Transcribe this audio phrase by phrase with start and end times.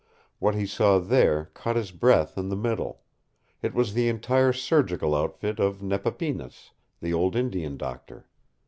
[0.39, 3.01] What he saw there caught his breath in the middle.
[3.61, 8.27] It was the entire surgical outfit of Nepapinas, the old Indian doctor.